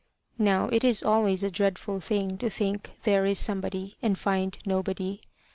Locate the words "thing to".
1.99-2.49